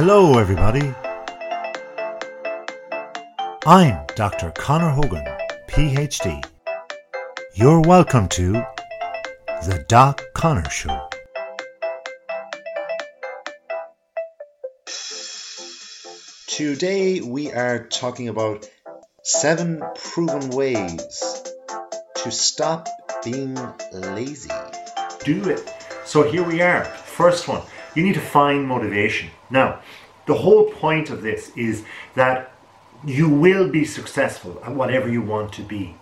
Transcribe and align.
Hello, 0.00 0.38
everybody. 0.38 0.94
I'm 3.66 4.06
Dr. 4.14 4.52
Conor 4.52 4.90
Hogan, 4.90 5.24
PhD. 5.66 6.40
You're 7.54 7.80
welcome 7.80 8.28
to 8.28 8.52
The 9.66 9.84
Doc 9.88 10.22
Conor 10.34 10.70
Show. 10.70 11.08
Today 16.46 17.20
we 17.20 17.50
are 17.50 17.88
talking 17.88 18.28
about 18.28 18.70
seven 19.24 19.82
proven 19.96 20.50
ways 20.50 21.42
to 22.22 22.30
stop 22.30 22.86
being 23.24 23.58
lazy. 23.92 24.52
do 25.24 25.50
it. 25.50 25.74
So 26.04 26.22
here 26.22 26.44
we 26.44 26.62
are. 26.62 26.84
First 26.84 27.48
one, 27.48 27.62
you 27.96 28.04
need 28.04 28.14
to 28.14 28.20
find 28.20 28.64
motivation. 28.64 29.30
Now, 29.50 29.77
the 30.28 30.34
whole 30.34 30.66
point 30.70 31.08
of 31.10 31.22
this 31.22 31.50
is 31.56 31.84
that 32.14 32.52
you 33.04 33.28
will 33.28 33.68
be 33.68 33.84
successful 33.84 34.60
at 34.62 34.74
whatever 34.74 35.08
you 35.08 35.22
want 35.22 35.52
to 35.54 35.62
be. 35.62 35.96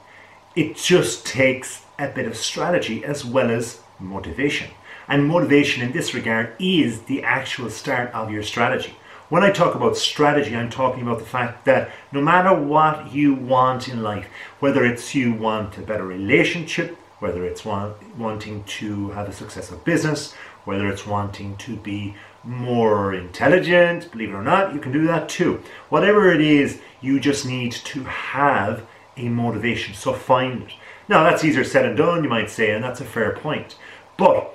It 0.56 0.76
just 0.76 1.24
takes 1.24 1.84
a 1.98 2.08
bit 2.08 2.26
of 2.26 2.36
strategy 2.36 3.04
as 3.04 3.24
well 3.24 3.50
as 3.50 3.80
motivation. 4.00 4.70
And 5.06 5.28
motivation 5.28 5.82
in 5.82 5.92
this 5.92 6.12
regard 6.12 6.52
is 6.58 7.02
the 7.02 7.22
actual 7.22 7.70
start 7.70 8.10
of 8.12 8.32
your 8.32 8.42
strategy. 8.42 8.96
When 9.28 9.44
I 9.44 9.52
talk 9.52 9.76
about 9.76 9.96
strategy, 9.96 10.56
I'm 10.56 10.70
talking 10.70 11.02
about 11.02 11.20
the 11.20 11.24
fact 11.24 11.64
that 11.66 11.90
no 12.10 12.20
matter 12.20 12.52
what 12.52 13.12
you 13.12 13.34
want 13.34 13.88
in 13.88 14.02
life, 14.02 14.26
whether 14.58 14.84
it's 14.84 15.14
you 15.14 15.34
want 15.34 15.78
a 15.78 15.82
better 15.82 16.04
relationship, 16.04 16.96
whether 17.20 17.44
it's 17.44 17.64
want, 17.64 17.94
wanting 18.18 18.64
to 18.64 19.10
have 19.10 19.28
a 19.28 19.32
successful 19.32 19.78
business, 19.78 20.32
whether 20.64 20.88
it's 20.88 21.06
wanting 21.06 21.56
to 21.58 21.76
be 21.76 22.16
more 22.46 23.12
intelligent, 23.12 24.10
believe 24.12 24.30
it 24.30 24.34
or 24.34 24.42
not, 24.42 24.72
you 24.72 24.80
can 24.80 24.92
do 24.92 25.06
that 25.06 25.28
too. 25.28 25.62
Whatever 25.88 26.30
it 26.32 26.40
is, 26.40 26.80
you 27.00 27.18
just 27.20 27.44
need 27.44 27.72
to 27.72 28.04
have 28.04 28.86
a 29.16 29.28
motivation. 29.28 29.94
So 29.94 30.12
find 30.12 30.62
it. 30.62 30.72
Now, 31.08 31.22
that's 31.22 31.44
easier 31.44 31.64
said 31.64 31.84
than 31.84 31.96
done, 31.96 32.24
you 32.24 32.30
might 32.30 32.50
say, 32.50 32.72
and 32.72 32.82
that's 32.82 33.00
a 33.00 33.04
fair 33.04 33.32
point. 33.36 33.76
But 34.16 34.54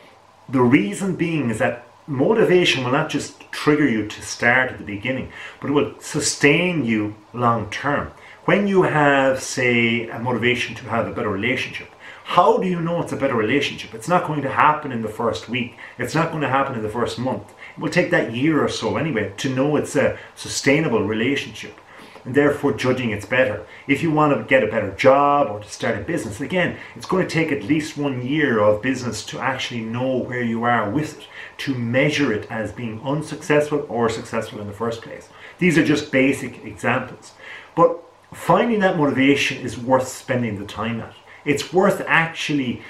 the 0.50 0.62
reason 0.62 1.16
being 1.16 1.50
is 1.50 1.60
that 1.60 1.88
motivation 2.08 2.84
will 2.84 2.92
not 2.92 3.10
just 3.10 3.40
trigger 3.52 3.88
you 3.88 4.08
to 4.08 4.22
start 4.22 4.72
at 4.72 4.78
the 4.78 4.84
beginning, 4.84 5.32
but 5.60 5.70
it 5.70 5.74
will 5.74 5.94
sustain 6.00 6.84
you 6.84 7.16
long 7.34 7.70
term. 7.70 8.12
When 8.46 8.68
you 8.68 8.84
have, 8.84 9.42
say, 9.42 10.10
a 10.10 10.20
motivation 10.20 10.76
to 10.76 10.90
have 10.90 11.08
a 11.08 11.14
better 11.14 11.30
relationship, 11.30 11.90
how 12.24 12.58
do 12.58 12.68
you 12.68 12.80
know 12.80 13.02
it's 13.02 13.12
a 13.12 13.18
better 13.18 13.36
relationship? 13.36 13.94
It's 13.94 14.08
not 14.08 14.28
going 14.28 14.42
to 14.42 14.50
happen 14.50 14.92
in 14.92 15.02
the 15.02 15.10
first 15.10 15.48
week. 15.50 15.78
It's 15.98 16.16
not 16.16 16.32
going 16.32 16.42
to 16.42 16.50
happen 16.50 16.76
in 16.76 16.82
the 16.82 16.90
first 16.90 17.20
month. 17.20 17.54
Will 17.82 17.90
take 17.90 18.12
that 18.12 18.34
year 18.34 18.64
or 18.64 18.70
so 18.70 18.96
anyway 18.96 19.34
to 19.38 19.50
know 19.54 19.76
it's 19.76 19.96
a 19.96 20.18
sustainable 20.36 21.04
relationship 21.04 21.78
and 22.26 22.36
therefore 22.36 22.74
judging 22.74 23.10
it's 23.10 23.26
better. 23.26 23.66
If 23.88 24.04
you 24.04 24.12
want 24.12 24.38
to 24.38 24.44
get 24.44 24.64
a 24.64 24.68
better 24.68 24.92
job 24.92 25.50
or 25.50 25.60
to 25.60 25.70
start 25.70 25.98
a 25.98 26.02
business, 26.02 26.40
again, 26.40 26.78
it's 26.96 27.06
going 27.06 27.28
to 27.28 27.34
take 27.34 27.52
at 27.52 27.64
least 27.64 27.98
one 27.98 28.26
year 28.26 28.60
of 28.60 28.82
business 28.82 29.26
to 29.26 29.40
actually 29.40 29.82
know 29.82 30.18
where 30.18 30.44
you 30.44 30.64
are 30.64 30.90
with 30.90 31.20
it, 31.20 31.28
to 31.60 31.74
measure 31.74 32.32
it 32.32 32.50
as 32.52 32.72
being 32.72 33.02
unsuccessful 33.02 33.86
or 33.90 34.10
successful 34.10 34.62
in 34.62 34.68
the 34.68 34.74
first 34.74 35.02
place. 35.02 35.30
These 35.58 35.78
are 35.78 35.86
just 35.86 36.12
basic 36.12 36.64
examples. 36.64 37.34
But 37.76 38.00
finding 38.34 38.80
that 38.82 38.98
motivation 38.98 39.64
is 39.64 39.78
worth 39.78 40.08
spending 40.08 40.60
the 40.60 40.66
time 40.66 41.02
at. 41.02 41.16
It's 41.44 41.74
worth 41.74 42.04
actually 42.08 42.84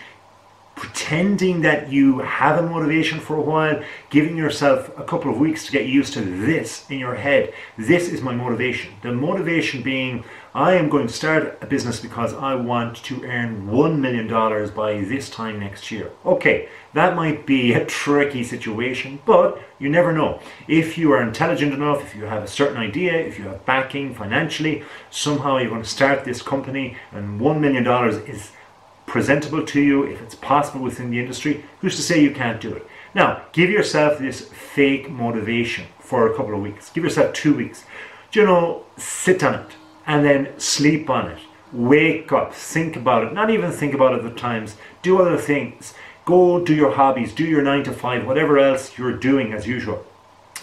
pretending 0.81 1.61
that 1.61 1.91
you 1.91 2.17
have 2.21 2.57
a 2.57 2.67
motivation 2.67 3.19
for 3.19 3.37
a 3.37 3.41
while, 3.41 3.79
giving 4.09 4.35
yourself 4.35 4.89
a 4.97 5.03
couple 5.03 5.31
of 5.31 5.37
weeks 5.37 5.63
to 5.63 5.71
get 5.71 5.85
used 5.85 6.11
to 6.11 6.21
this 6.21 6.89
in 6.89 6.97
your 6.97 7.13
head. 7.13 7.53
This 7.77 8.09
is 8.09 8.23
my 8.23 8.33
motivation. 8.33 8.91
The 9.03 9.11
motivation 9.11 9.83
being, 9.83 10.23
I 10.55 10.73
am 10.73 10.89
going 10.89 11.05
to 11.05 11.13
start 11.13 11.59
a 11.61 11.67
business 11.67 11.99
because 11.99 12.33
I 12.33 12.55
want 12.55 12.95
to 13.03 13.23
earn 13.25 13.67
$1 13.67 13.99
million 13.99 14.27
by 14.73 15.01
this 15.01 15.29
time 15.29 15.59
next 15.59 15.91
year. 15.91 16.09
Okay, 16.25 16.67
that 16.95 17.15
might 17.15 17.45
be 17.45 17.73
a 17.73 17.85
tricky 17.85 18.43
situation, 18.43 19.19
but 19.23 19.61
you 19.77 19.87
never 19.87 20.11
know. 20.11 20.41
If 20.67 20.97
you 20.97 21.11
are 21.11 21.21
intelligent 21.21 21.75
enough, 21.75 22.01
if 22.01 22.15
you 22.15 22.23
have 22.23 22.41
a 22.41 22.47
certain 22.47 22.77
idea, 22.77 23.13
if 23.13 23.37
you 23.37 23.45
have 23.45 23.63
backing 23.67 24.15
financially, 24.15 24.83
somehow 25.11 25.59
you're 25.59 25.69
going 25.69 25.83
to 25.83 25.87
start 25.87 26.25
this 26.25 26.41
company 26.41 26.97
and 27.11 27.39
$1 27.39 27.59
million 27.59 27.85
is 28.27 28.51
presentable 29.11 29.65
to 29.65 29.81
you, 29.81 30.03
if 30.03 30.21
it's 30.21 30.35
possible 30.35 30.79
within 30.79 31.11
the 31.11 31.19
industry, 31.19 31.65
who's 31.81 31.97
to 31.97 32.01
say 32.01 32.23
you 32.23 32.31
can't 32.31 32.61
do 32.61 32.73
it? 32.73 32.87
Now, 33.13 33.43
give 33.51 33.69
yourself 33.69 34.17
this 34.17 34.47
fake 34.47 35.09
motivation 35.09 35.85
for 35.99 36.31
a 36.31 36.35
couple 36.37 36.55
of 36.55 36.61
weeks. 36.61 36.89
Give 36.89 37.03
yourself 37.03 37.33
two 37.33 37.53
weeks. 37.53 37.83
Do 38.31 38.39
you 38.39 38.45
know, 38.45 38.85
sit 38.95 39.43
on 39.43 39.55
it 39.55 39.71
and 40.07 40.23
then 40.23 40.57
sleep 40.57 41.09
on 41.09 41.29
it. 41.29 41.39
Wake 41.73 42.31
up, 42.31 42.53
think 42.53 42.95
about 42.95 43.25
it. 43.25 43.33
Not 43.33 43.49
even 43.49 43.71
think 43.71 43.93
about 43.93 44.17
it 44.17 44.23
at 44.23 44.37
times. 44.37 44.77
Do 45.01 45.21
other 45.21 45.37
things. 45.37 45.93
Go 46.23 46.63
do 46.63 46.73
your 46.73 46.91
hobbies, 46.91 47.33
do 47.33 47.43
your 47.43 47.63
nine 47.63 47.83
to 47.83 47.91
five, 47.91 48.25
whatever 48.25 48.59
else 48.59 48.97
you're 48.97 49.17
doing 49.17 49.51
as 49.51 49.67
usual. 49.67 50.05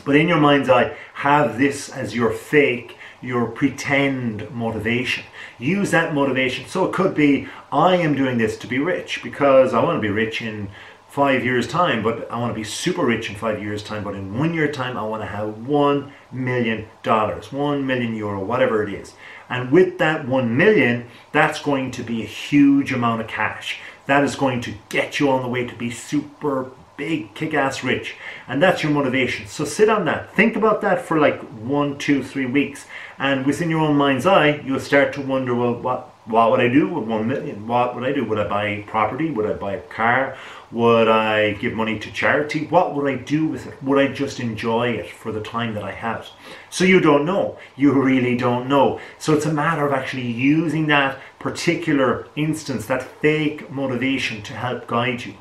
But 0.06 0.16
in 0.16 0.26
your 0.26 0.41
mind's 0.41 0.70
eye, 0.70 0.97
have 1.12 1.59
this 1.59 1.91
as 1.91 2.15
your 2.15 2.32
fake, 2.32 2.97
your 3.21 3.47
pretend 3.47 4.51
motivation. 4.51 5.25
Use 5.59 5.91
that 5.91 6.15
motivation. 6.15 6.67
So 6.67 6.87
it 6.87 6.93
could 6.93 7.15
be, 7.15 7.49
I 7.73 7.97
am 7.97 8.15
doing 8.15 8.39
this 8.39 8.56
to 8.59 8.67
be 8.67 8.79
rich 8.79 9.23
because 9.23 9.75
I 9.75 9.83
want 9.83 9.97
to 9.97 10.01
be 10.01 10.11
rich 10.11 10.41
in 10.41 10.71
five 11.09 11.45
years' 11.45 11.67
time, 11.67 12.03
but 12.03 12.31
I 12.31 12.39
want 12.39 12.51
to 12.51 12.55
be 12.55 12.65
super 12.65 13.05
rich 13.05 13.28
in 13.28 13.34
five 13.34 13.62
years' 13.62 13.83
time. 13.83 14.05
But 14.05 14.15
in 14.15 14.39
one 14.39 14.55
year' 14.55 14.71
time, 14.71 14.97
I 14.97 15.03
want 15.03 15.23
to 15.23 15.27
have 15.27 15.67
one 15.67 16.12
million 16.31 16.87
dollars, 17.03 17.53
one 17.53 17.87
million 17.87 18.15
euro, 18.15 18.45
whatever 18.45 18.83
it 18.87 18.93
is. 18.93 19.15
And 19.49 19.73
with 19.73 19.99
that 19.99 20.28
one 20.28 20.57
million, 20.57 21.09
that's 21.33 21.61
going 21.61 21.91
to 21.93 22.03
be 22.03 22.23
a 22.23 22.27
huge 22.27 22.93
amount 22.93 23.23
of 23.23 23.27
cash. 23.27 23.81
That 24.07 24.23
is 24.23 24.37
going 24.37 24.61
to 24.62 24.75
get 24.91 25.19
you 25.19 25.31
on 25.31 25.43
the 25.43 25.49
way 25.49 25.67
to 25.67 25.75
be 25.75 25.91
super 25.91 26.71
big, 26.98 27.32
kick 27.32 27.54
ass 27.54 27.82
rich. 27.82 28.16
And 28.47 28.62
that's 28.62 28.82
your 28.82 28.92
motivation. 28.92 29.47
So 29.47 29.64
sit 29.64 29.88
on 29.88 30.04
that. 30.04 30.34
Think 30.34 30.56
about 30.56 30.82
that 30.82 31.00
for 31.00 31.19
like 31.19 31.41
one, 31.41 31.97
two, 31.97 32.22
three 32.22 32.44
weeks. 32.44 32.84
And 33.19 33.47
within 33.47 33.70
your 33.70 33.81
own 33.81 33.97
mind's 33.97 34.26
eye, 34.26 34.60
you'll 34.64 34.81
start 34.81 35.14
to 35.14 35.22
wonder, 35.22 35.54
well, 35.54 35.75
what, 35.75 36.12
what 36.26 36.50
would 36.50 36.60
I 36.60 36.69
do 36.69 36.88
with 36.88 37.09
one 37.09 37.28
million? 37.28 37.66
What 37.66 37.94
would 37.94 38.04
I 38.04 38.12
do? 38.12 38.25
Would 38.25 38.38
I 38.38 38.48
buy 38.48 38.84
property? 38.86 39.31
Would 39.31 39.48
I 39.48 39.54
buy 39.54 39.75
a 39.75 39.81
car? 39.81 40.36
Would 40.72 41.09
I 41.09 41.53
give 41.53 41.72
money 41.72 41.98
to 42.00 42.12
charity? 42.12 42.66
What 42.66 42.94
would 42.94 43.10
I 43.10 43.16
do 43.16 43.47
with 43.47 43.66
it? 43.66 43.82
Would 43.82 43.98
I 43.98 44.12
just 44.12 44.38
enjoy 44.38 44.91
it 44.91 45.09
for 45.09 45.32
the 45.32 45.41
time 45.41 45.75
that 45.75 45.84
I 45.84 45.92
have? 45.92 46.28
So 46.69 46.84
you 46.84 47.00
don't 47.00 47.25
know. 47.25 47.59
You 47.76 47.92
really 47.92 48.36
don't 48.36 48.69
know. 48.69 49.00
So 49.19 49.32
it's 49.32 49.47
a 49.47 49.53
matter 49.53 49.86
of 49.86 49.92
actually 49.92 50.30
using 50.30 50.88
that 50.88 51.19
particular 51.38 52.26
instance, 52.36 52.86
that 52.86 53.03
fake 53.03 53.70
motivation 53.70 54.42
to 54.42 54.53
help 54.53 54.86
guide 54.88 55.25
you. 55.25 55.34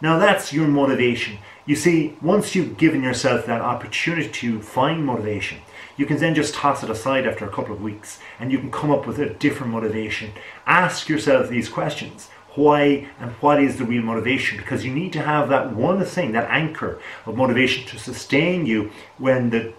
Now 0.00 0.18
that's 0.18 0.52
your 0.52 0.66
motivation. 0.66 1.38
You 1.66 1.76
see, 1.76 2.16
once 2.20 2.54
you've 2.54 2.76
given 2.76 3.02
yourself 3.02 3.46
that 3.46 3.60
opportunity 3.60 4.28
to 4.28 4.60
find 4.60 5.04
motivation, 5.04 5.58
you 5.96 6.06
can 6.06 6.18
then 6.18 6.34
just 6.34 6.54
toss 6.54 6.82
it 6.82 6.90
aside 6.90 7.26
after 7.26 7.44
a 7.44 7.52
couple 7.52 7.74
of 7.74 7.82
weeks 7.82 8.18
and 8.38 8.52
you 8.52 8.58
can 8.58 8.70
come 8.70 8.90
up 8.90 9.06
with 9.06 9.18
a 9.18 9.30
different 9.30 9.72
motivation. 9.72 10.32
Ask 10.66 11.08
yourself 11.08 11.48
these 11.48 11.68
questions. 11.68 12.28
Why 12.54 13.08
and 13.18 13.32
what 13.32 13.62
is 13.62 13.78
the 13.78 13.84
real 13.84 14.02
motivation? 14.02 14.58
Because 14.58 14.84
you 14.84 14.92
need 14.92 15.12
to 15.14 15.22
have 15.22 15.48
that 15.48 15.72
one 15.72 16.04
thing, 16.04 16.32
that 16.32 16.50
anchor 16.50 17.00
of 17.26 17.36
motivation 17.36 17.86
to 17.86 17.98
sustain 17.98 18.66
you 18.66 18.92
when 19.18 19.50
the 19.50 19.72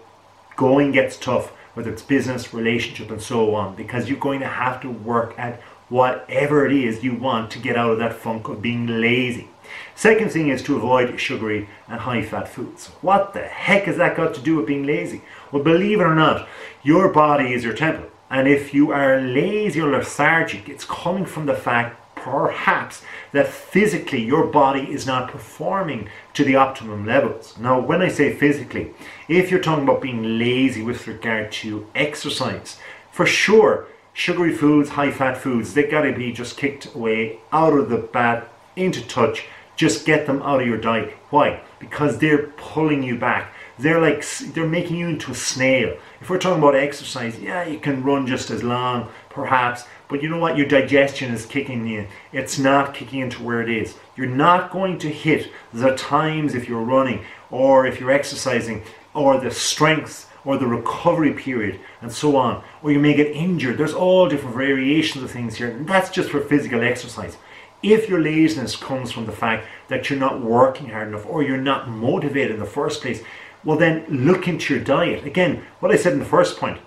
going 0.55 0.91
gets 0.91 1.17
tough, 1.17 1.51
whether 1.73 1.91
it's 1.91 2.01
business, 2.01 2.53
relationship, 2.53 3.11
and 3.11 3.21
so 3.21 3.55
on, 3.55 3.75
because 3.75 4.09
you're 4.09 4.17
going 4.17 4.39
to 4.39 4.47
have 4.47 4.81
to 4.81 4.89
work 4.89 5.37
at 5.37 5.61
whatever 5.89 6.65
it 6.65 6.71
is 6.71 7.03
you 7.03 7.13
want 7.13 7.51
to 7.51 7.59
get 7.59 7.77
out 7.77 7.91
of 7.91 7.99
that 7.99 8.13
funk 8.13 8.47
of 8.47 8.61
being 8.61 8.87
lazy. 8.87 9.47
Second 9.95 10.31
thing 10.31 10.49
is 10.49 10.61
to 10.63 10.75
avoid 10.75 11.19
sugary 11.19 11.69
and 11.87 12.01
high 12.01 12.21
fat 12.21 12.47
foods. 12.47 12.87
What 13.01 13.33
the 13.33 13.41
heck 13.41 13.83
has 13.83 13.97
that 13.97 14.17
got 14.17 14.33
to 14.35 14.41
do 14.41 14.57
with 14.57 14.67
being 14.67 14.85
lazy? 14.85 15.21
Well, 15.51 15.63
believe 15.63 15.99
it 15.99 16.03
or 16.03 16.15
not, 16.15 16.47
your 16.83 17.09
body 17.09 17.53
is 17.53 17.63
your 17.63 17.73
temple. 17.73 18.09
And 18.29 18.47
if 18.47 18.73
you 18.73 18.91
are 18.91 19.21
lazy 19.21 19.79
or 19.81 19.91
lethargic, 19.91 20.67
it's 20.67 20.85
coming 20.85 21.25
from 21.25 21.45
the 21.45 21.53
fact 21.53 22.01
perhaps 22.15 23.03
that 23.33 23.47
physically 23.47 24.23
your 24.23 24.47
body 24.47 24.91
is 24.91 25.05
not 25.05 25.29
performing 25.29 26.09
to 26.33 26.43
the 26.43 26.55
optimum 26.55 27.05
levels. 27.05 27.55
Now, 27.59 27.79
when 27.79 28.01
I 28.01 28.07
say 28.07 28.33
physically, 28.33 28.93
if 29.27 29.51
you're 29.51 29.59
talking 29.59 29.83
about 29.83 30.01
being 30.01 30.39
lazy 30.39 30.81
with 30.81 31.07
regard 31.07 31.51
to 31.53 31.87
exercise, 31.93 32.77
for 33.11 33.27
sure, 33.27 33.87
sugary 34.15 34.53
foods, 34.53 34.89
high 34.89 35.11
fat 35.11 35.37
foods, 35.37 35.73
they 35.73 35.83
gotta 35.83 36.13
be 36.13 36.31
just 36.31 36.57
kicked 36.57 36.95
away 36.95 37.37
out 37.51 37.73
of 37.73 37.89
the 37.89 37.97
bat 37.97 38.49
into 38.75 39.05
touch. 39.07 39.45
Just 39.75 40.05
get 40.05 40.25
them 40.25 40.41
out 40.41 40.61
of 40.61 40.67
your 40.67 40.77
diet. 40.77 41.11
Why? 41.29 41.59
Because 41.79 42.17
they're 42.17 42.47
pulling 42.55 43.03
you 43.03 43.17
back. 43.17 43.53
They're 43.77 43.99
like 43.99 44.25
they're 44.53 44.65
making 44.65 44.95
you 44.95 45.09
into 45.09 45.31
a 45.31 45.35
snail. 45.35 45.97
If 46.21 46.29
we're 46.29 46.39
talking 46.39 46.59
about 46.59 46.75
exercise, 46.75 47.37
yeah, 47.37 47.65
you 47.65 47.77
can 47.77 48.03
run 48.03 48.25
just 48.25 48.49
as 48.49 48.63
long, 48.63 49.09
perhaps, 49.29 49.83
but 50.07 50.23
you 50.23 50.29
know 50.29 50.39
what? 50.39 50.55
Your 50.55 50.65
digestion 50.65 51.33
is 51.33 51.45
kicking 51.45 51.85
in. 51.89 52.07
It's 52.31 52.57
not 52.57 52.93
kicking 52.93 53.19
into 53.19 53.43
where 53.43 53.61
it 53.61 53.69
is. 53.69 53.97
You're 54.15 54.27
not 54.27 54.71
going 54.71 54.97
to 54.99 55.09
hit 55.09 55.51
the 55.73 55.93
times 55.95 56.55
if 56.55 56.69
you're 56.69 56.79
running 56.79 57.25
or 57.51 57.85
if 57.85 57.99
you're 57.99 58.11
exercising 58.11 58.81
or 59.13 59.39
the 59.41 59.51
strength 59.51 60.31
or 60.45 60.57
the 60.57 60.67
recovery 60.67 61.33
period 61.33 61.79
and 62.01 62.11
so 62.11 62.37
on. 62.37 62.63
Or 62.81 62.91
you 62.91 62.99
may 62.99 63.13
get 63.13 63.27
injured. 63.27 63.77
There's 63.77 63.93
all 63.93 64.29
different 64.29 64.55
variations 64.55 65.23
of 65.23 65.31
things 65.31 65.55
here. 65.55 65.75
That's 65.81 66.09
just 66.09 66.29
for 66.29 66.39
physical 66.39 66.81
exercise. 66.81 67.37
If 67.83 68.07
your 68.07 68.21
laziness 68.21 68.75
comes 68.75 69.11
from 69.11 69.25
the 69.25 69.31
fact 69.31 69.67
that 69.89 70.09
you're 70.09 70.19
not 70.19 70.41
working 70.41 70.89
hard 70.89 71.09
enough 71.09 71.25
or 71.25 71.43
you're 71.43 71.57
not 71.57 71.89
motivated 71.89 72.51
in 72.51 72.59
the 72.59 72.65
first 72.65 73.01
place, 73.01 73.21
well, 73.63 73.77
then 73.77 74.05
look 74.07 74.47
into 74.47 74.75
your 74.75 74.83
diet. 74.83 75.25
Again, 75.25 75.65
what 75.79 75.91
I 75.91 75.97
said 75.97 76.13
in 76.13 76.19
the 76.19 76.25
first 76.25 76.57
point 76.57 76.79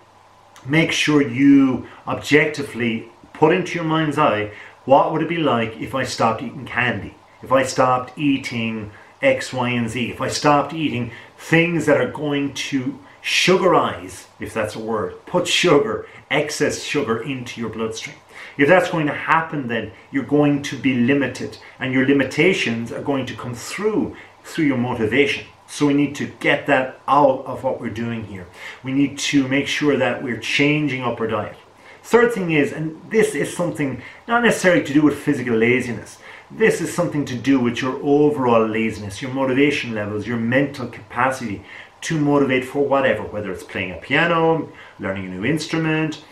make 0.67 0.91
sure 0.91 1.23
you 1.23 1.87
objectively 2.07 3.09
put 3.33 3.55
into 3.55 3.77
your 3.77 3.85
mind's 3.85 4.19
eye 4.19 4.51
what 4.89 5.13
would 5.13 5.21
it 5.21 5.29
be 5.29 5.37
like 5.37 5.77
if 5.79 5.95
I 5.95 6.05
stopped 6.05 6.43
eating 6.43 6.65
candy? 6.65 7.15
If 7.43 7.53
I 7.53 7.63
stopped 7.63 8.19
eating 8.19 8.91
X, 9.21 9.53
Y, 9.53 9.69
and 9.69 9.87
Z? 9.91 10.11
If 10.11 10.23
I 10.23 10.29
stopped 10.29 10.73
eating 10.73 11.11
things 11.37 11.85
that 11.85 12.01
are 12.01 12.11
going 12.11 12.55
to 12.55 12.99
sugarize, 13.29 14.27
if 14.41 14.55
that's 14.55 14.75
a 14.75 14.79
word, 14.79 15.15
put 15.27 15.47
sugar, 15.47 16.07
excess 16.31 16.83
sugar 16.83 17.23
into 17.23 17.61
your 17.61 17.69
bloodstream. 17.69 18.17
If 18.57 18.69
that's 18.69 18.91
going 18.91 19.07
to 19.07 19.13
happen, 19.13 19.69
then 19.69 19.93
you're 20.11 20.25
going 20.25 20.63
to 20.63 20.79
be 20.79 20.95
limited, 20.95 21.59
and 21.79 21.93
your 21.93 22.07
limitations 22.07 22.91
are 22.91 23.03
going 23.03 23.27
to 23.27 23.35
come 23.37 23.55
through 23.55 24.17
through 24.45 24.65
your 24.65 24.79
motivation. 24.79 25.45
So 25.67 25.87
we 25.87 25.93
need 25.93 26.15
to 26.15 26.27
get 26.41 26.67
that 26.69 27.01
out 27.07 27.45
of 27.45 27.63
what 27.63 27.83
we're 27.83 27.91
doing 27.91 28.25
here. 28.25 28.47
We 28.83 28.93
need 28.93 29.19
to 29.19 29.47
make 29.47 29.67
sure 29.67 29.99
that 29.99 30.23
we're 30.23 30.39
changing 30.39 31.03
up 31.03 31.21
our 31.21 31.27
diet. 31.27 31.57
Third 32.03 32.33
thing 32.33 32.53
is, 32.53 32.73
and 32.73 32.99
this 33.11 33.35
is 33.35 33.55
something 33.55 34.01
not 34.27 34.43
necessarily 34.43 34.83
to 34.85 34.95
do 34.95 35.03
with 35.03 35.19
physical 35.19 35.55
laziness, 35.55 36.17
this 36.51 36.81
is 36.81 36.95
something 36.95 37.27
to 37.27 37.35
do 37.35 37.61
with 37.61 37.83
your 37.83 38.01
overall 38.03 38.67
laziness, 38.67 39.21
your 39.21 39.31
motivation 39.31 39.95
levels, 39.95 40.27
your 40.27 40.39
mental 40.39 40.87
capacity 40.87 41.63
to 42.03 42.19
motivate 42.19 42.65
for 42.65 42.85
whatever, 42.85 43.23
whether 43.23 43.53
it's 43.53 43.63
playing 43.63 43.93
a 43.93 43.97
piano, 43.97 44.71
learning 44.99 45.27
a 45.27 45.29
new 45.29 45.45
instrument, 45.45 46.23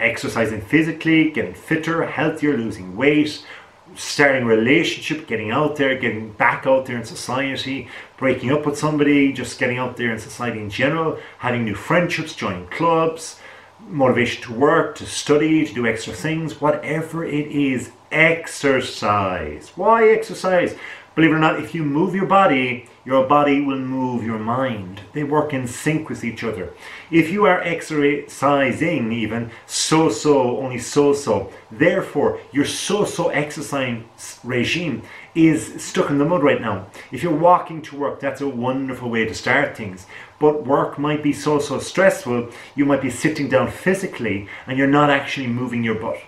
exercising 0.00 0.60
physically, 0.60 1.30
getting 1.30 1.54
fitter, 1.54 2.06
healthier, 2.06 2.56
losing 2.56 2.96
weight, 2.96 3.44
starting 3.96 4.42
a 4.42 4.46
relationship, 4.46 5.26
getting 5.26 5.50
out 5.50 5.76
there, 5.76 5.98
getting 5.98 6.30
back 6.32 6.66
out 6.66 6.86
there 6.86 6.96
in 6.96 7.04
society, 7.04 7.88
breaking 8.16 8.50
up 8.52 8.66
with 8.66 8.78
somebody, 8.78 9.32
just 9.32 9.58
getting 9.58 9.78
out 9.78 9.96
there 9.96 10.12
in 10.12 10.18
society 10.18 10.60
in 10.60 10.70
general, 10.70 11.18
having 11.38 11.64
new 11.64 11.74
friendships, 11.74 12.34
joining 12.34 12.66
clubs, 12.68 13.40
motivation 13.88 14.42
to 14.42 14.52
work, 14.52 14.96
to 14.96 15.06
study, 15.06 15.66
to 15.66 15.74
do 15.74 15.86
extra 15.86 16.12
things, 16.12 16.60
whatever 16.60 17.24
it 17.24 17.46
is, 17.48 17.90
exercise. 18.10 19.70
Why 19.74 20.10
exercise? 20.10 20.74
Believe 21.14 21.30
it 21.30 21.34
or 21.34 21.38
not, 21.38 21.60
if 21.60 21.74
you 21.74 21.84
move 21.84 22.14
your 22.14 22.26
body, 22.26 22.88
your 23.08 23.26
body 23.26 23.62
will 23.62 23.78
move 23.78 24.22
your 24.22 24.38
mind. 24.38 25.00
They 25.14 25.24
work 25.24 25.54
in 25.54 25.66
sync 25.66 26.10
with 26.10 26.22
each 26.22 26.44
other. 26.44 26.74
If 27.10 27.30
you 27.30 27.46
are 27.46 27.62
exercising, 27.62 29.12
even 29.12 29.50
so 29.66 30.10
so, 30.10 30.58
only 30.58 30.78
so 30.78 31.14
so, 31.14 31.50
therefore 31.70 32.38
your 32.52 32.66
so 32.66 33.06
so 33.06 33.30
exercise 33.30 34.02
regime 34.44 35.00
is 35.34 35.82
stuck 35.82 36.10
in 36.10 36.18
the 36.18 36.26
mud 36.26 36.42
right 36.42 36.60
now. 36.60 36.88
If 37.10 37.22
you're 37.22 37.32
walking 37.32 37.80
to 37.80 37.96
work, 37.96 38.20
that's 38.20 38.42
a 38.42 38.48
wonderful 38.48 39.08
way 39.08 39.24
to 39.24 39.34
start 39.34 39.74
things. 39.74 40.06
But 40.38 40.66
work 40.66 40.98
might 40.98 41.22
be 41.22 41.32
so 41.32 41.60
so 41.60 41.78
stressful, 41.78 42.50
you 42.74 42.84
might 42.84 43.00
be 43.00 43.10
sitting 43.10 43.48
down 43.48 43.70
physically 43.70 44.48
and 44.66 44.76
you're 44.76 44.86
not 44.86 45.08
actually 45.08 45.46
moving 45.46 45.82
your 45.82 45.94
butt. 45.94 46.18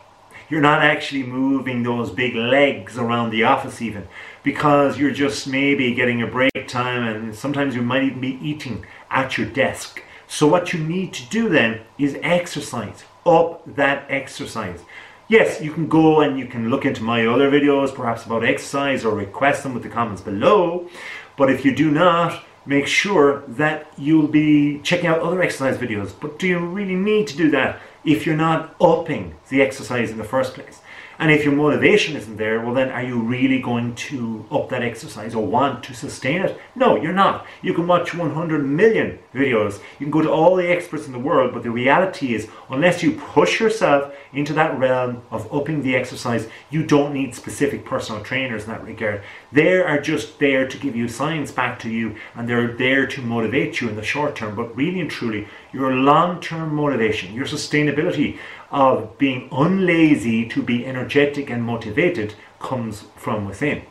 You're 0.51 0.61
not 0.61 0.83
actually 0.83 1.23
moving 1.23 1.85
those 1.85 2.11
big 2.11 2.35
legs 2.35 2.99
around 2.99 3.31
the 3.31 3.45
office 3.45 3.81
even 3.81 4.09
because 4.43 4.99
you're 4.99 5.13
just 5.13 5.47
maybe 5.47 5.95
getting 5.95 6.23
a 6.23 6.27
break 6.27 6.67
time 6.67 7.05
and 7.05 7.33
sometimes 7.33 7.77
you 7.77 7.83
might 7.83 8.03
even 8.03 8.21
be 8.21 8.37
eating 8.43 8.85
at 9.13 9.39
your 9.39 9.47
desk. 9.47 10.03
So 10.27 10.49
what 10.49 10.73
you 10.73 10.81
need 10.81 11.13
to 11.15 11.29
do 11.29 11.49
then 11.49 11.83
is 11.99 12.19
exercise, 12.21 13.05
up 13.25 13.63
that 13.77 14.07
exercise. 14.11 14.81
Yes, 15.29 15.61
you 15.61 15.73
can 15.73 15.89
go 15.89 16.21
and 16.21 16.37
you 16.37 16.47
can 16.47 16.69
look 16.69 16.85
into 16.85 17.05
my 17.05 17.27
other 17.27 17.49
videos, 17.49 17.95
perhaps 17.95 18.27
about 18.27 18.45
exercise, 18.45 19.05
or 19.05 19.15
request 19.15 19.63
them 19.63 19.73
with 19.73 19.85
the 19.85 19.89
comments 19.89 20.21
below. 20.21 20.89
But 21.37 21.53
if 21.53 21.65
you 21.65 21.73
do 21.73 21.93
not, 21.93 22.43
make 22.67 22.89
sure 22.89 23.45
that 23.47 23.93
you'll 23.97 24.27
be 24.27 24.81
checking 24.81 25.07
out 25.07 25.21
other 25.21 25.41
exercise 25.43 25.79
videos. 25.79 26.13
But 26.21 26.41
do 26.41 26.49
you 26.49 26.59
really 26.59 26.97
need 26.97 27.29
to 27.29 27.37
do 27.37 27.51
that? 27.53 27.81
If 28.05 28.27
you're 28.27 28.37
not 28.37 28.75
upping 28.81 29.35
the 29.49 29.63
exercise 29.63 30.11
in 30.11 30.19
the 30.19 30.25
first 30.25 30.55
place. 30.55 30.81
And 31.21 31.31
if 31.31 31.45
your 31.45 31.53
motivation 31.53 32.17
isn't 32.17 32.39
there, 32.39 32.63
well, 32.63 32.73
then 32.73 32.89
are 32.89 33.03
you 33.03 33.21
really 33.21 33.61
going 33.61 33.95
to 33.95 34.47
up 34.51 34.71
that 34.71 34.83
exercise 34.83 35.35
or 35.35 35.47
want 35.47 35.85
to 35.85 35.93
sustain 35.93 36.41
it? 36.41 36.59
No, 36.75 36.97
you're 36.97 37.13
not. 37.13 37.45
You 37.61 37.75
can 37.75 37.87
watch 37.87 38.15
100 38.15 38.65
million 38.67 39.19
videos. 39.35 39.81
You 39.99 40.07
can 40.07 40.11
go 40.11 40.23
to 40.23 40.33
all 40.33 40.57
the 40.57 40.71
experts 40.71 41.05
in 41.05 41.13
the 41.13 41.19
world, 41.19 41.53
but 41.53 41.63
the 41.63 41.71
reality 41.71 42.35
is, 42.35 42.49
unless 42.71 43.03
you 43.03 43.13
push 43.13 43.61
yourself 43.61 44.15
into 44.33 44.55
that 44.55 44.79
realm 44.79 45.21
of 45.31 45.53
upping 45.53 45.83
the 45.83 45.95
exercise, 45.95 46.49
you 46.71 46.87
don't 46.87 47.13
need 47.13 47.35
specific 47.35 47.85
personal 47.85 48.23
trainers 48.23 48.65
in 48.65 48.71
that 48.71 48.83
regard. 48.83 49.23
They 49.53 49.75
are 49.75 50.01
just 50.01 50.39
there 50.39 50.67
to 50.67 50.79
give 50.79 50.97
you 50.97 51.07
science 51.07 51.53
back 51.53 51.79
to 51.81 51.91
you, 51.91 52.17
and 52.35 52.49
they're 52.49 52.73
there 52.73 53.07
to 53.07 53.21
motivate 53.21 53.83
you 53.83 53.91
in 53.91 53.97
the 53.97 54.03
short 54.03 54.37
term. 54.37 54.57
But 54.57 54.75
really 54.75 55.01
and 55.01 55.11
truly, 55.11 55.49
your 55.73 55.93
long 55.93 56.41
term 56.41 56.75
motivation, 56.75 57.35
your 57.35 57.47
sustainability, 57.47 58.39
of 58.71 59.19
being 59.19 59.49
unlazy 59.51 60.49
to 60.51 60.63
be 60.63 60.87
energetic 60.87 61.51
and 61.51 61.63
motivated 61.63 62.35
comes 62.61 63.05
from 63.17 63.47
within. 63.47 63.83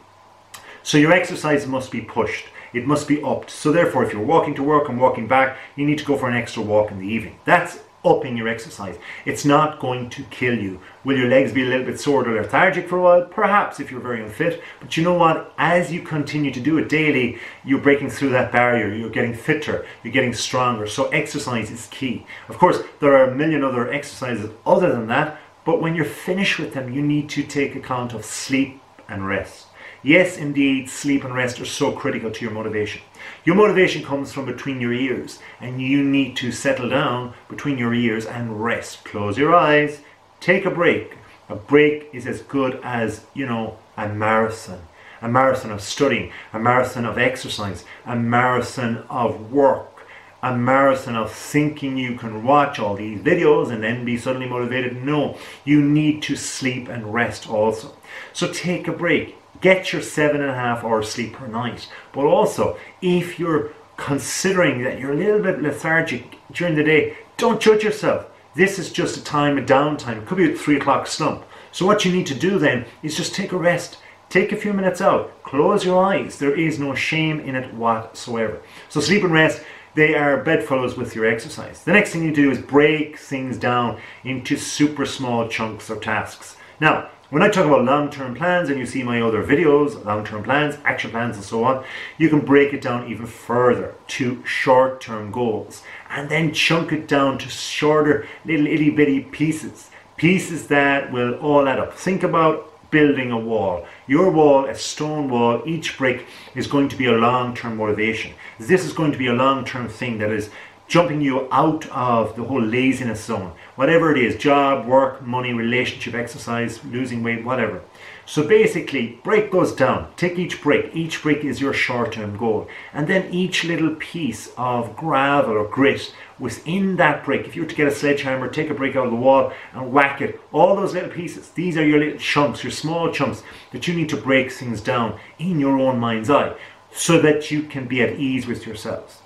So 0.84 0.98
your 0.98 1.12
exercise 1.12 1.68
must 1.68 1.92
be 1.92 2.02
pushed. 2.02 2.48
It 2.74 2.86
must 2.86 3.08
be 3.08 3.22
upped. 3.24 3.50
So 3.50 3.72
therefore, 3.72 4.06
if 4.06 4.14
you're 4.14 4.22
walking 4.22 4.56
to 4.56 4.64
work 4.64 4.90
and 4.90 5.00
walking 5.00 5.28
back, 5.28 5.58
you 5.76 5.86
need 5.86 5.98
to 6.00 6.06
go 6.06 6.18
for 6.18 6.30
an 6.30 6.38
extra 6.38 6.64
walk 6.64 6.92
in 6.92 7.00
the 7.00 7.08
evening. 7.08 7.40
That's 7.46 7.80
upping 8.04 8.38
your 8.38 8.48
exercise. 8.48 8.98
It's 9.26 9.46
not 9.46 9.80
going 9.80 10.10
to 10.12 10.24
kill 10.26 10.58
you. 10.58 10.80
Will 11.04 11.18
your 11.18 11.28
legs 11.28 11.52
be 11.52 11.64
a 11.64 11.66
little 11.66 11.86
bit 11.86 12.00
sore 12.00 12.28
or 12.28 12.42
lethargic 12.42 12.88
for 12.88 12.98
a 12.98 13.02
while? 13.02 13.26
Perhaps 13.26 13.80
if 13.80 13.92
you're 13.92 14.00
very 14.00 14.24
unfit. 14.24 14.62
But 14.80 14.96
you 14.96 15.04
know 15.04 15.14
what? 15.14 15.54
As 15.58 15.92
you 15.92 16.02
continue 16.02 16.52
to 16.52 16.60
do 16.60 16.78
it 16.78 16.90
daily, 16.90 17.40
you're 17.64 17.82
breaking 17.82 18.10
through 18.10 18.30
that 18.30 18.52
barrier. 18.52 18.94
You're 18.94 19.10
getting 19.10 19.34
fitter. 19.34 19.86
You're 20.04 20.14
getting 20.14 20.34
stronger. 20.34 20.88
So 20.88 21.10
exercise 21.10 21.72
is 21.72 21.88
key. 21.88 22.26
Of 22.48 22.58
course, 22.58 22.82
there 23.00 23.16
are 23.16 23.30
a 23.30 23.36
million 23.36 23.64
other 23.64 23.92
exercises 23.92 24.50
other 24.66 24.92
than 24.92 25.08
that. 25.08 25.40
But 25.66 25.82
when 25.82 25.96
you're 25.96 26.06
finished 26.06 26.58
with 26.58 26.74
them, 26.74 26.94
you 26.94 27.02
need 27.02 27.30
to 27.30 27.44
take 27.44 27.76
account 27.76 28.14
of 28.14 28.26
sleep 28.26 28.82
and 29.08 29.28
rest. 29.28 29.68
Yes, 30.02 30.38
indeed, 30.38 30.90
sleep 30.90 31.26
and 31.26 31.36
rest 31.36 31.60
are 31.60 31.66
so 31.66 31.92
critical 31.92 32.32
to 32.32 32.46
your 32.46 32.54
motivation. 32.54 33.02
Your 33.46 33.56
motivation 33.56 34.04
comes 34.04 34.32
from 34.32 34.46
between 34.46 34.82
your 34.82 34.94
ears, 34.94 35.40
and 35.60 35.82
you 35.82 36.04
need 36.04 36.36
to 36.38 36.52
settle 36.52 36.90
down 36.90 37.34
between 37.48 37.78
your 37.78 37.94
ears 37.94 38.26
and 38.26 38.64
rest. 38.64 39.06
Close 39.06 39.38
your 39.38 39.56
eyes, 39.56 40.02
take 40.40 40.66
a 40.66 40.72
break. 40.72 41.14
A 41.50 41.56
break 41.56 42.10
is 42.14 42.28
as 42.28 42.42
good 42.42 42.80
as, 42.84 43.26
you 43.34 43.46
know, 43.46 43.78
a 43.98 44.08
marathon. 44.08 44.82
A 45.22 45.28
marathon 45.28 45.72
of 45.72 45.82
studying, 45.82 46.32
a 46.54 46.60
marathon 46.60 47.06
of 47.06 47.18
exercise, 47.18 47.86
a 48.06 48.16
marathon 48.16 49.04
of 49.10 49.52
work, 49.52 50.06
a 50.42 50.56
marathon 50.56 51.16
of 51.16 51.32
thinking 51.32 51.98
you 51.98 52.16
can 52.16 52.44
watch 52.44 52.80
all 52.80 52.96
these 52.96 53.20
videos 53.20 53.72
and 53.72 53.84
then 53.84 54.06
be 54.06 54.18
suddenly 54.18 54.48
motivated. 54.48 55.04
No, 55.04 55.38
you 55.66 55.82
need 55.82 56.22
to 56.24 56.36
sleep 56.36 56.88
and 56.88 57.14
rest 57.14 57.50
also. 57.50 57.98
So 58.32 58.52
take 58.52 58.88
a 58.88 58.94
break 58.94 59.36
get 59.62 59.92
your 59.92 60.02
seven 60.02 60.42
and 60.42 60.50
a 60.50 60.56
half 60.56 60.84
hours 60.84 61.10
sleep 61.10 61.34
per 61.34 61.48
night. 61.48 61.90
But 62.14 62.26
also, 62.26 62.78
if 63.02 63.40
you're 63.40 63.72
considering 63.98 64.84
that 64.84 65.00
you're 65.00 65.12
a 65.12 65.16
little 65.16 65.42
bit 65.42 65.62
lethargic 65.62 66.38
during 66.52 66.76
the 66.76 66.84
day, 66.84 67.18
don't 67.38 67.62
judge 67.62 67.84
yourself. 67.84 68.28
This 68.56 68.80
is 68.80 68.92
just 68.92 69.18
a 69.18 69.24
time 69.24 69.58
of 69.58 69.66
downtime. 69.66 70.22
It 70.22 70.26
could 70.26 70.38
be 70.38 70.52
a 70.52 70.56
three 70.56 70.78
o'clock 70.78 71.08
slump. 71.08 71.44
So 71.72 71.86
what 71.86 72.04
you 72.04 72.12
need 72.12 72.28
to 72.28 72.36
do 72.36 72.58
then 72.58 72.86
is 73.04 73.16
just 73.16 73.36
take 73.36 73.52
a 73.52 73.58
rest. 73.58 73.98
Take 74.30 74.52
a 74.52 74.58
few 74.58 74.74
minutes 74.74 75.02
out. 75.02 75.44
Close 75.44 75.86
your 75.86 76.04
eyes. 76.04 76.38
There 76.38 76.56
is 76.56 76.80
no 76.80 76.94
shame 76.94 77.40
in 77.40 77.56
it 77.56 77.74
whatsoever. 77.74 78.62
So 78.90 79.00
sleep 79.00 79.24
and 79.24 79.34
rest, 79.34 79.64
they 79.96 80.16
are 80.16 80.44
bedfellows 80.44 80.96
with 80.96 81.16
your 81.16 81.26
exercise. 81.26 81.84
The 81.84 81.94
next 81.94 82.12
thing 82.12 82.24
you 82.24 82.34
do 82.34 82.52
is 82.52 82.60
break 82.60 83.18
things 83.18 83.58
down 83.58 84.00
into 84.24 84.56
super 84.56 85.06
small 85.06 85.48
chunks 85.48 85.90
or 85.90 85.98
tasks. 85.98 86.58
Now, 86.80 87.10
when 87.30 87.44
I 87.44 87.50
talk 87.50 87.68
about 87.68 87.86
long-term 87.86 88.34
plans 88.34 88.70
and 88.70 88.80
you 88.80 88.88
see 88.88 89.04
my 89.04 89.22
other 89.22 89.44
videos, 89.44 90.04
long-term 90.04 90.44
plans, 90.44 90.80
action 90.84 91.12
plans 91.12 91.36
and 91.36 91.46
so 91.46 91.64
on, 91.64 91.84
you 92.18 92.28
can 92.28 92.40
break 92.40 92.74
it 92.74 92.82
down 92.82 93.08
even 93.08 93.28
further 93.28 93.94
to 94.08 94.44
short-term 94.44 95.32
goals 95.32 95.84
and 96.10 96.28
then 96.30 96.52
chunk 96.52 96.92
it 96.92 97.08
down 97.08 97.38
to 97.38 97.48
shorter 97.48 98.28
little 98.46 98.66
itty 98.66 98.90
bitty 98.90 99.22
pieces. 99.22 99.92
Pieces 100.18 100.68
that 100.68 101.12
will 101.12 101.36
all 101.36 101.68
add 101.68 101.78
up. 101.78 101.94
Think 101.94 102.24
about 102.24 102.66
building 102.90 103.32
a 103.32 103.38
wall. 103.38 103.86
Your 104.08 104.32
wall, 104.32 104.66
a 104.66 104.74
stone 104.74 105.30
wall, 105.30 105.62
each 105.68 106.00
brick 106.00 106.26
is 106.56 106.66
going 106.66 106.90
to 106.90 106.96
be 106.96 107.06
a 107.06 107.12
long-term 107.12 107.78
motivation. 107.78 108.34
This 108.60 108.84
is 108.84 108.92
going 108.92 109.12
to 109.12 109.20
be 109.20 109.28
a 109.28 109.34
long-term 109.34 109.90
thing 109.90 110.18
that 110.18 110.32
is 110.32 110.50
jumping 110.90 111.22
you 111.22 111.48
out 111.52 111.88
of 111.90 112.36
the 112.36 112.44
whole 112.44 112.62
laziness 112.62 113.24
zone. 113.24 113.54
Whatever 113.76 114.12
it 114.12 114.18
is 114.18 114.36
job, 114.36 114.88
work, 114.88 115.22
money, 115.22 115.54
relationship, 115.54 116.16
exercise, 116.16 116.84
losing 116.84 117.22
weight, 117.22 117.46
whatever. 117.46 117.82
So 118.26 118.46
basically, 118.48 119.20
break 119.24 119.52
those 119.52 119.72
down. 119.74 120.12
Take 120.18 120.40
each 120.40 120.62
brick. 120.62 120.96
Each 120.96 121.22
brick 121.22 121.46
is 121.46 121.62
your 121.62 121.74
short-term 121.74 122.38
goal. 122.38 122.68
And 122.92 123.08
then 123.08 123.32
each 123.32 123.64
little 123.64 123.96
piece 123.96 124.52
of 124.58 124.96
gravel 124.96 125.58
or 125.58 125.68
grit 125.68 126.12
within 126.40 126.96
that 126.96 127.24
brick, 127.24 127.48
if 127.48 127.56
you 127.56 127.62
were 127.62 127.70
to 127.70 127.76
get 127.76 127.88
a 127.88 127.92
sledgehammer, 127.92 128.50
take 128.50 128.72
a 128.72 128.74
brick 128.74 128.96
out 128.96 129.06
of 129.06 129.12
the 129.12 129.18
wall 129.18 129.54
and 129.74 129.94
whack 129.94 130.22
it, 130.22 130.42
all 130.52 130.76
those 130.76 130.94
little 130.96 131.10
pieces, 131.10 131.50
these 131.52 131.78
are 131.78 131.86
your 131.86 132.00
little 132.00 132.20
chunks, 132.20 132.64
your 132.64 132.72
small 132.72 133.12
chunks 133.12 133.44
that 133.72 133.88
you 133.88 133.94
need 133.94 134.10
to 134.10 134.18
break 134.18 134.52
things 134.52 134.82
down 134.82 135.20
in 135.38 135.60
your 135.60 135.78
own 135.78 136.00
mind's 136.00 136.32
eye 136.32 136.56
so 136.92 137.22
that 137.22 137.52
you 137.52 137.62
can 137.62 137.88
be 137.88 138.02
at 138.02 138.14
ease 138.20 138.48
with 138.48 138.66
yourselves 138.66 139.20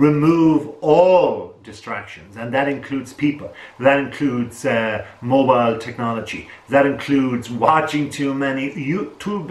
remove 0.00 0.74
all 0.80 1.54
distractions, 1.62 2.36
and 2.38 2.54
that 2.54 2.68
includes 2.68 3.12
people, 3.12 3.52
that 3.78 3.98
includes 3.98 4.64
uh, 4.64 5.06
mobile 5.20 5.78
technology, 5.78 6.48
that 6.70 6.86
includes 6.86 7.50
watching 7.50 8.08
too 8.08 8.32
many 8.32 8.70
YouTube 8.70 9.46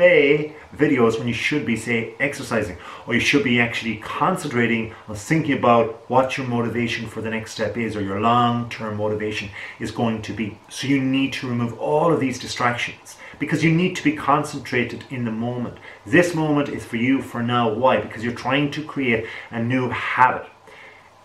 videos 0.75 1.19
when 1.19 1.27
you 1.27 1.35
should 1.35 1.67
be, 1.67 1.75
say, 1.75 2.15
exercising, 2.19 2.77
or 3.05 3.13
you 3.13 3.19
should 3.19 3.43
be 3.43 3.61
actually 3.61 3.97
concentrating 3.97 4.91
on 5.07 5.15
thinking 5.15 5.55
about 5.55 6.09
what 6.09 6.35
your 6.35 6.47
motivation 6.47 7.07
for 7.07 7.21
the 7.21 7.29
next 7.29 7.51
step 7.51 7.77
is, 7.77 7.95
or 7.95 8.01
your 8.01 8.19
long 8.19 8.67
term 8.71 8.97
motivation 8.97 9.49
is 9.79 9.91
going 9.91 10.19
to 10.23 10.33
be. 10.33 10.57
So 10.69 10.87
you 10.87 10.99
need 10.99 11.31
to 11.33 11.47
remove 11.47 11.77
all 11.77 12.11
of 12.11 12.19
these 12.19 12.39
distractions 12.39 13.17
because 13.39 13.63
you 13.63 13.71
need 13.71 13.95
to 13.95 14.03
be 14.03 14.11
concentrated 14.11 15.05
in 15.09 15.25
the 15.25 15.31
moment. 15.31 15.77
This 16.05 16.35
moment 16.35 16.69
is 16.69 16.85
for 16.85 16.97
you 16.97 17.21
for 17.21 17.41
now. 17.41 17.73
Why? 17.73 17.99
Because 17.99 18.23
you're 18.23 18.33
trying 18.33 18.69
to 18.71 18.83
create 18.83 19.25
a 19.49 19.63
new 19.63 19.89
habit. 19.89 20.49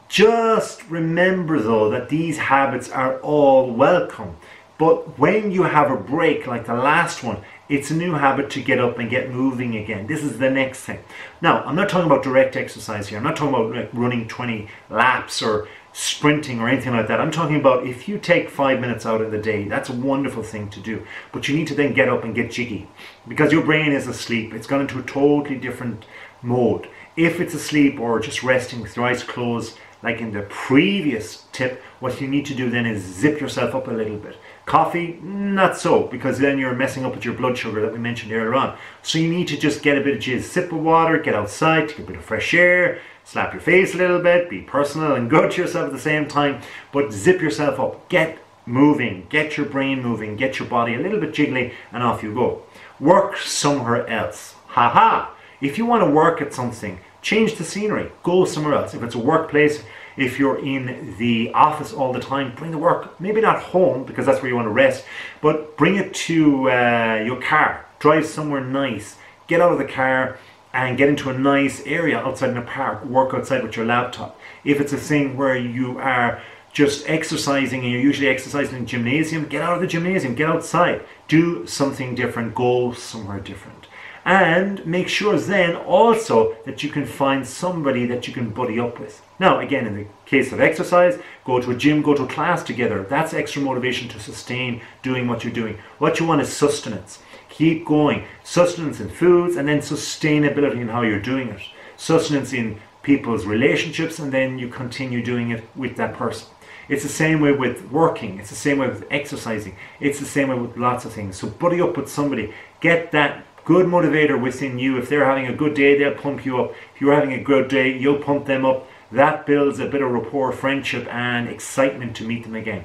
Just 0.09 0.89
remember 0.89 1.61
though 1.61 1.91
that 1.91 2.09
these 2.09 2.39
habits 2.39 2.89
are 2.89 3.19
all 3.21 3.71
welcome. 3.71 4.37
But 4.79 5.19
when 5.19 5.51
you 5.51 5.65
have 5.65 5.91
a 5.91 5.97
break 5.97 6.47
like 6.47 6.67
the 6.67 6.75
last 6.75 7.23
one, 7.23 7.43
it's 7.69 7.91
a 7.91 7.95
new 7.95 8.13
habit 8.13 8.51
to 8.51 8.63
get 8.63 8.79
up 8.79 8.99
and 8.99 9.09
get 9.09 9.31
moving 9.31 9.77
again. 9.77 10.07
This 10.07 10.23
is 10.23 10.39
the 10.39 10.51
next 10.51 10.81
thing. 10.81 11.01
Now, 11.41 11.63
I'm 11.65 11.77
not 11.77 11.89
talking 11.89 12.07
about 12.07 12.23
direct 12.23 12.57
exercise 12.57 13.09
here. 13.09 13.19
I'm 13.19 13.25
not 13.25 13.37
talking 13.37 13.55
about 13.55 13.75
like 13.75 13.91
running 13.95 14.29
20 14.29 14.69
laps 14.91 15.41
or 15.43 15.67
sprinting 15.95 16.61
or 16.61 16.69
anything 16.69 16.93
like 16.93 17.09
that. 17.09 17.21
I'm 17.21 17.31
talking 17.31 17.57
about 17.57 17.87
if 17.87 18.09
you 18.09 18.19
take 18.19 18.51
five 18.51 18.81
minutes 18.81 19.07
out 19.07 19.21
of 19.21 19.31
the 19.31 19.39
day, 19.39 19.67
that's 19.67 19.89
a 19.89 19.95
wonderful 19.95 20.43
thing 20.43 20.69
to 20.71 20.81
do. 20.81 21.07
But 21.33 21.49
you 21.49 21.57
need 21.57 21.69
to 21.69 21.75
then 21.75 21.95
get 21.95 22.09
up 22.09 22.25
and 22.25 22.35
get 22.35 22.51
jiggy 22.51 22.89
because 23.27 23.53
your 23.53 23.65
brain 23.65 23.93
is 23.93 24.07
asleep. 24.07 24.53
It's 24.53 24.67
gone 24.67 24.83
into 24.83 24.99
a 24.99 25.03
totally 25.03 25.57
different 25.57 26.05
mode. 26.43 26.89
If 27.17 27.41
it's 27.41 27.55
asleep 27.55 27.99
or 27.99 28.21
just 28.21 28.43
resting 28.43 28.83
with 28.83 28.97
your 28.97 29.07
eyes 29.07 29.23
closed, 29.23 29.79
like 30.03 30.21
in 30.21 30.33
the 30.33 30.43
previous 30.43 31.47
tip, 31.53 31.83
what 32.01 32.21
you 32.21 32.29
need 32.29 32.45
to 32.47 32.55
do 32.55 32.69
then 32.69 32.85
is 32.85 33.03
zip 33.03 33.41
yourself 33.41 33.75
up 33.75 33.89
a 33.89 33.93
little 33.93 34.19
bit. 34.19 34.37
Coffee, 34.67 35.19
not 35.23 35.77
so, 35.77 36.05
because 36.07 36.39
then 36.39 36.59
you're 36.59 36.75
messing 36.75 37.05
up 37.05 37.15
with 37.15 37.25
your 37.25 37.35
blood 37.35 37.59
sugar 37.59 37.83
that 37.83 37.93
we 37.93 37.99
mentioned 37.99 38.33
earlier 38.33 38.55
on. 38.55 38.77
So 39.03 39.19
you 39.19 39.29
need 39.29 39.49
to 39.49 39.59
just 39.59 39.83
get 39.83 39.99
a 39.99 40.01
bit 40.01 40.17
of 40.17 40.23
jizz, 40.23 40.45
sip 40.45 40.73
of 40.73 40.79
water, 40.79 41.19
get 41.19 41.35
outside, 41.35 41.89
take 41.89 41.99
a 41.99 42.03
bit 42.03 42.17
of 42.17 42.25
fresh 42.25 42.55
air, 42.55 43.01
slap 43.25 43.53
your 43.53 43.61
face 43.61 43.95
a 43.95 43.99
little 43.99 44.21
bit, 44.21 44.49
be 44.49 44.63
personal 44.63 45.15
and 45.15 45.29
good 45.31 45.51
to 45.53 45.63
yourself 45.63 45.89
at 45.89 45.93
the 45.93 45.99
same 45.99 46.27
time, 46.27 46.63
but 46.93 47.13
zip 47.13 47.43
yourself 47.43 47.79
up. 47.79 48.09
Get 48.09 48.39
moving, 48.65 49.27
get 49.29 49.59
your 49.59 49.67
brain 49.67 50.03
moving, 50.03 50.37
get 50.37 50.59
your 50.59 50.69
body 50.69 50.95
a 50.95 50.99
little 50.99 51.21
bit 51.21 51.33
jiggly, 51.33 51.75
and 51.93 52.03
off 52.03 52.23
you 52.23 52.33
go. 52.33 52.63
Work 52.99 53.37
somewhere 53.37 54.07
else. 54.09 54.55
Ha 54.69 54.89
ha! 54.89 55.35
If 55.61 55.77
you 55.77 55.85
want 55.85 56.03
to 56.05 56.11
work 56.11 56.41
at 56.41 56.55
something, 56.55 57.01
change 57.21 57.57
the 57.57 57.65
scenery, 57.65 58.11
go 58.23 58.45
somewhere 58.45 58.75
else. 58.75 58.95
If 58.95 59.03
it's 59.03 59.15
a 59.15 59.19
workplace, 59.19 59.83
if 60.17 60.39
you're 60.39 60.65
in 60.65 61.17
the 61.19 61.51
office 61.53 61.93
all 61.93 62.13
the 62.13 62.21
time, 62.21 62.55
bring 62.55 62.71
the 62.71 62.79
work, 62.79 63.19
maybe 63.21 63.41
not 63.41 63.61
home 63.61 64.05
because 64.05 64.27
that's 64.27 64.41
where 64.41 64.49
you 64.49 64.57
want 64.57 64.67
to 64.67 64.73
rest, 64.73 65.05
but 65.41 65.77
bring 65.77 65.97
it 65.97 66.15
to 66.15 66.71
uh, 66.71 67.23
your 67.25 67.41
car. 67.41 67.87
Drive 67.99 68.27
somewhere 68.27 68.61
nice, 68.61 69.17
get 69.47 69.61
out 69.61 69.73
of 69.73 69.79
the 69.79 69.85
car 69.85 70.39
and 70.73 70.99
get 70.99 71.09
into 71.09 71.31
a 71.31 71.39
nice 71.39 71.81
area 71.87 72.19
outside 72.19 72.51
in 72.51 72.57
a 72.57 72.63
park, 72.63 73.05
work 73.05 73.33
outside 73.33 73.63
with 73.63 73.77
your 73.77 73.87
laptop. 73.87 74.39
If 74.65 74.81
it's 74.81 74.93
a 74.93 74.97
thing 74.97 75.37
where 75.37 75.57
you 75.57 75.99
are 75.99 76.43
just 76.73 77.09
exercising 77.09 77.83
and 77.83 77.93
you're 77.93 78.01
usually 78.01 78.29
exercising 78.29 78.79
in 78.79 78.87
gymnasium, 78.87 79.47
get 79.47 79.63
out 79.63 79.75
of 79.75 79.81
the 79.81 79.87
gymnasium, 79.87 80.35
get 80.35 80.49
outside, 80.49 81.03
do 81.29 81.65
something 81.67 82.17
different, 82.17 82.55
go 82.55 82.93
somewhere 82.93 83.39
different. 83.39 83.87
And 84.25 84.85
make 84.87 85.09
sure 85.09 85.39
then 85.39 85.77
also 85.77 86.57
that 86.65 86.83
you 86.83 86.89
can 86.89 87.05
find 87.05 87.47
somebody 87.47 88.07
that 88.07 88.27
you 88.27 88.33
can 88.33 88.51
buddy 88.51 88.81
up 88.81 88.99
with. 88.99 89.21
Now, 89.39 89.61
again, 89.61 89.87
in 89.87 89.97
the 89.97 90.07
case 90.25 90.51
of 90.51 90.61
exercise, 90.61 91.19
go 91.45 91.61
to 91.61 91.73
a 91.73 91.77
gym, 91.77 92.01
go 92.01 92.15
to 92.15 92.23
a 92.23 92.29
class 92.29 92.63
together. 92.63 93.03
That's 93.03 93.35
extra 93.35 93.61
motivation 93.61 94.09
to 94.09 94.21
sustain 94.21 94.81
doing 95.03 95.29
what 95.29 95.45
you're 95.45 95.53
doing. 95.53 95.79
What 95.99 96.19
you 96.19 96.27
want 96.27 96.41
is 96.41 96.53
sustenance. 96.53 97.19
Keep 97.51 97.85
going. 97.85 98.25
Sustenance 98.43 98.99
in 98.99 99.11
foods 99.11 99.57
and 99.57 99.69
then 99.69 99.81
sustainability 99.81 100.81
in 100.81 100.89
how 100.89 101.03
you're 101.03 101.21
doing 101.21 101.51
it. 101.51 101.61
Sustenance 101.97 102.53
in 102.53 102.81
people's 103.03 103.45
relationships 103.45 104.19
and 104.19 104.33
then 104.33 104.59
you 104.59 104.69
continue 104.69 105.23
doing 105.23 105.51
it 105.51 105.65
with 105.77 105.97
that 105.97 106.15
person. 106.15 106.49
It's 106.89 107.03
the 107.03 107.09
same 107.09 107.41
way 107.41 107.53
with 107.53 107.91
working. 107.91 108.39
It's 108.39 108.51
the 108.51 108.57
same 108.57 108.79
way 108.79 108.89
with 108.89 109.07
exercising. 109.11 109.77
It's 110.01 110.19
the 110.19 110.27
same 110.27 110.49
way 110.49 110.59
with 110.59 110.77
lots 110.77 111.05
of 111.05 111.13
things. 111.13 111.37
So 111.37 111.49
buddy 111.49 111.81
up 111.81 111.97
with 111.97 112.09
somebody. 112.09 112.53
Get 112.81 113.13
that 113.13 113.45
good 113.65 113.87
motivator 113.87 114.41
within 114.41 114.79
you. 114.79 114.99
If 114.99 115.09
they're 115.09 115.25
having 115.25 115.47
a 115.47 115.55
good 115.55 115.75
day, 115.75 115.99
they'll 115.99 116.15
pump 116.15 116.45
you 116.45 116.61
up. 116.61 116.73
If 116.95 117.01
you're 117.01 117.15
having 117.15 117.33
a 117.33 117.43
good 117.43 117.69
day, 117.69 117.97
you'll 117.97 118.19
pump 118.19 118.47
them 118.47 118.65
up. 118.65 118.89
That 119.11 119.47
builds 119.47 119.79
a 119.79 119.87
bit 119.87 120.03
of 120.03 120.11
rapport, 120.11 120.53
friendship, 120.53 121.07
and 121.13 121.49
excitement 121.49 122.17
to 122.17 122.25
meet 122.25 122.43
them 122.43 122.55
again. 122.55 122.85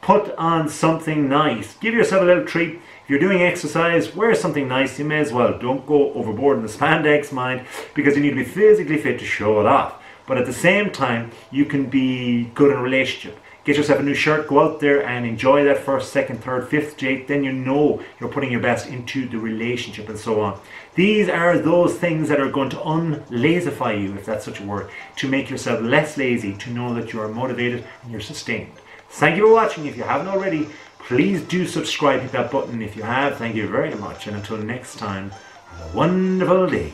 Put 0.00 0.34
on 0.36 0.68
something 0.68 1.28
nice. 1.28 1.76
Give 1.76 1.94
yourself 1.94 2.22
a 2.22 2.26
little 2.26 2.44
treat. 2.44 2.74
If 2.74 3.10
you're 3.10 3.18
doing 3.18 3.42
exercise, 3.42 4.14
wear 4.14 4.34
something 4.34 4.68
nice. 4.68 4.98
You 4.98 5.04
may 5.04 5.20
as 5.20 5.32
well. 5.32 5.58
Don't 5.58 5.86
go 5.86 6.12
overboard 6.12 6.58
in 6.58 6.62
the 6.62 6.72
spandex 6.72 7.32
mind 7.32 7.66
because 7.94 8.14
you 8.14 8.22
need 8.22 8.30
to 8.30 8.36
be 8.36 8.44
physically 8.44 8.98
fit 8.98 9.18
to 9.18 9.24
show 9.24 9.60
it 9.60 9.66
off. 9.66 10.02
But 10.26 10.38
at 10.38 10.46
the 10.46 10.52
same 10.52 10.90
time, 10.90 11.32
you 11.50 11.64
can 11.64 11.86
be 11.86 12.44
good 12.54 12.70
in 12.70 12.78
a 12.78 12.82
relationship. 12.82 13.38
Get 13.64 13.76
yourself 13.76 14.00
a 14.00 14.02
new 14.02 14.14
shirt, 14.14 14.48
go 14.48 14.60
out 14.60 14.80
there 14.80 15.04
and 15.06 15.24
enjoy 15.24 15.64
that 15.64 15.78
first, 15.78 16.12
second, 16.12 16.44
third, 16.44 16.68
fifth 16.68 16.96
date. 16.96 17.28
Then 17.28 17.44
you 17.44 17.52
know 17.52 18.02
you're 18.20 18.28
putting 18.28 18.52
your 18.52 18.60
best 18.60 18.88
into 18.88 19.26
the 19.26 19.38
relationship 19.38 20.08
and 20.08 20.18
so 20.18 20.40
on. 20.40 20.60
These 20.94 21.28
are 21.28 21.58
those 21.58 21.94
things 21.96 22.28
that 22.28 22.40
are 22.40 22.50
going 22.50 22.70
to 22.70 22.76
unlazify 22.76 24.00
you, 24.00 24.14
if 24.14 24.26
that's 24.26 24.44
such 24.44 24.60
a 24.60 24.64
word, 24.64 24.90
to 25.16 25.28
make 25.28 25.48
yourself 25.48 25.80
less 25.80 26.16
lazy, 26.16 26.54
to 26.54 26.70
know 26.70 26.94
that 26.94 27.12
you 27.12 27.20
are 27.20 27.28
motivated 27.28 27.84
and 28.02 28.12
you're 28.12 28.20
sustained. 28.20 28.70
Thank 29.08 29.36
you 29.36 29.46
for 29.46 29.52
watching. 29.52 29.86
If 29.86 29.96
you 29.96 30.02
haven't 30.02 30.28
already, 30.28 30.68
Please 31.06 31.42
do 31.42 31.66
subscribe, 31.66 32.22
hit 32.22 32.32
that 32.32 32.50
button 32.50 32.80
if 32.80 32.96
you 32.96 33.02
have. 33.02 33.36
Thank 33.36 33.56
you 33.56 33.68
very 33.68 33.94
much. 33.94 34.26
And 34.26 34.36
until 34.36 34.56
next 34.56 34.98
time, 34.98 35.30
have 35.30 35.92
a 35.92 35.96
wonderful 35.96 36.66
day. 36.66 36.92